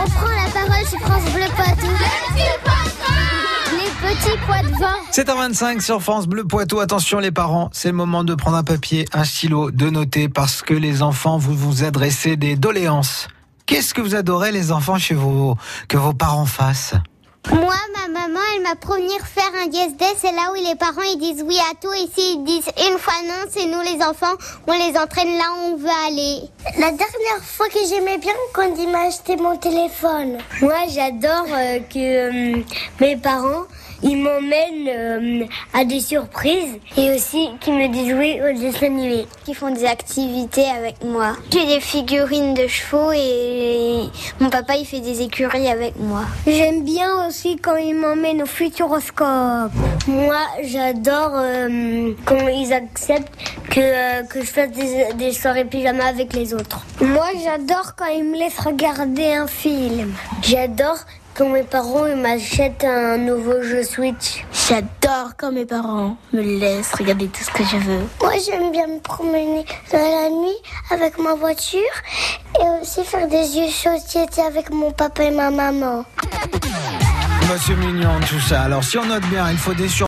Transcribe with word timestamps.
On 0.00 0.08
prend 0.08 0.28
la 0.28 0.50
parole 0.50 0.86
sur 0.86 0.98
France 1.00 1.30
Bleu 1.34 1.44
Poitou. 1.54 1.92
Les 3.72 4.08
petits 4.08 4.38
pois 4.46 4.62
de 4.62 4.68
vin. 4.78 4.96
7h25 5.12 5.80
sur 5.80 6.00
France 6.00 6.26
Bleu 6.26 6.44
Poitou. 6.44 6.80
Attention 6.80 7.18
les 7.18 7.30
parents, 7.30 7.68
c'est 7.72 7.88
le 7.88 7.94
moment 7.94 8.24
de 8.24 8.34
prendre 8.34 8.56
un 8.56 8.62
papier, 8.62 9.04
un 9.12 9.24
stylo, 9.24 9.70
de 9.70 9.90
noter 9.90 10.30
parce 10.30 10.62
que 10.62 10.72
les 10.72 11.02
enfants, 11.02 11.36
vous 11.36 11.54
vous 11.54 11.84
adressez 11.84 12.36
des 12.36 12.56
doléances. 12.56 13.28
Qu'est-ce 13.66 13.92
que 13.92 14.00
vous 14.00 14.14
adorez 14.14 14.52
les 14.52 14.72
enfants 14.72 14.96
chez 14.96 15.14
vous, 15.14 15.54
que 15.86 15.98
vos 15.98 16.14
parents 16.14 16.46
fassent? 16.46 16.94
Moi, 17.48 17.74
ma 17.96 18.08
maman, 18.08 18.40
elle 18.54 18.62
m'a 18.62 18.76
promis 18.76 19.08
faire 19.24 19.50
un 19.60 19.70
yes 19.70 19.96
day. 19.96 20.04
C'est 20.18 20.32
là 20.32 20.52
où 20.52 20.54
les 20.54 20.74
parents 20.76 21.02
ils 21.02 21.18
disent 21.18 21.42
oui 21.42 21.56
à 21.70 21.74
tout. 21.74 21.92
Et 21.92 22.06
s'ils 22.14 22.44
disent 22.44 22.70
une 22.88 22.98
fois 22.98 23.14
non, 23.24 23.48
c'est 23.48 23.64
nous 23.64 23.80
les 23.80 24.04
enfants. 24.04 24.36
On 24.66 24.72
les 24.72 24.96
entraîne 24.98 25.36
là 25.38 25.44
où 25.56 25.72
on 25.72 25.76
veut 25.76 25.88
aller. 26.06 26.42
La 26.78 26.90
dernière 26.90 27.42
fois 27.42 27.68
que 27.68 27.78
j'aimais 27.88 28.18
bien 28.18 28.34
quand 28.52 28.70
il 28.78 28.90
m'a 28.90 29.06
acheté 29.06 29.36
mon 29.36 29.56
téléphone. 29.56 30.38
Moi, 30.60 30.86
j'adore 30.88 31.46
euh, 31.50 31.78
que 31.80 32.58
euh, 32.58 32.62
mes 33.00 33.16
parents 33.16 33.64
ils 34.02 34.16
m'emmènent 34.16 34.88
euh, 34.88 35.44
à 35.74 35.84
des 35.84 36.00
surprises 36.00 36.78
et 36.96 37.10
aussi 37.14 37.50
qu'ils 37.60 37.74
me 37.74 37.88
disent 37.88 38.14
oui 38.14 38.40
aux 38.40 38.58
dessins 38.58 38.86
animés. 38.86 39.26
Qui 39.44 39.54
font 39.54 39.70
des 39.72 39.84
activités 39.84 40.66
avec 40.66 41.02
moi. 41.04 41.36
J'ai 41.52 41.66
des 41.66 41.80
figurines 41.80 42.54
de 42.54 42.66
chevaux 42.66 43.12
et 43.12 44.02
mon 44.40 44.48
papa 44.50 44.76
il 44.76 44.86
fait 44.86 45.00
des 45.00 45.22
écuries 45.22 45.68
avec 45.68 45.96
moi. 45.98 46.22
J'aime 46.46 46.84
bien 46.84 47.26
aussi 47.26 47.56
quand 47.56 47.76
ils 47.76 47.94
m'emmènent 47.94 48.42
au 48.42 48.46
futuroscope. 48.46 49.72
Moi 50.06 50.40
j'adore 50.62 51.32
euh, 51.34 52.12
quand 52.24 52.48
ils 52.48 52.72
acceptent 52.72 53.32
que, 53.70 53.80
euh, 53.80 54.22
que 54.24 54.40
je 54.40 54.46
fasse 54.46 54.70
des, 54.70 55.12
des 55.14 55.32
soirées 55.32 55.64
pyjama 55.64 56.04
avec 56.06 56.32
les 56.32 56.54
autres. 56.54 56.84
Moi 57.00 57.26
j'adore 57.44 57.94
quand 57.96 58.06
ils 58.06 58.24
me 58.24 58.36
laissent 58.38 58.58
regarder 58.60 59.32
un 59.34 59.46
film. 59.46 60.14
J'adore 60.42 60.98
quand 61.34 61.48
mes 61.48 61.62
parents 61.62 62.06
ils 62.06 62.16
m'achètent 62.16 62.84
un 62.84 63.16
nouveau 63.16 63.62
jeu 63.62 63.82
Switch. 63.82 64.44
J'adore 64.52 65.32
quand 65.36 65.52
mes 65.52 65.64
parents 65.64 66.16
me 66.32 66.42
laissent 66.42 66.94
regarder 66.94 67.28
tout 67.28 67.42
ce 67.42 67.50
que 67.50 67.64
je 67.64 67.76
veux. 67.76 68.04
Moi, 68.20 68.32
j'aime 68.44 68.70
bien 68.72 68.86
me 68.86 69.00
promener 69.00 69.64
dans 69.92 69.98
la 69.98 70.28
nuit 70.30 70.58
avec 70.90 71.18
ma 71.18 71.34
voiture 71.34 71.80
et 72.60 72.80
aussi 72.80 73.04
faire 73.04 73.28
des 73.28 73.44
jeux 73.44 73.68
société 73.68 74.42
avec 74.42 74.70
mon 74.70 74.90
papa 74.92 75.24
et 75.24 75.30
ma 75.30 75.50
maman. 75.50 76.04
Monsieur 77.52 77.74
mignon 77.74 78.20
tout 78.28 78.38
ça. 78.38 78.62
Alors 78.62 78.84
si 78.84 78.96
on 78.96 79.04
note 79.04 79.24
bien, 79.24 79.50
il 79.50 79.58
faut 79.58 79.74
des 79.74 79.88
sur 79.88 79.98